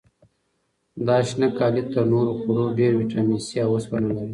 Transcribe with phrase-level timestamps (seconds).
[1.07, 4.29] دا شنه کالي تر نورو خوړو ډېر ویټامین سي او وسپنه لري.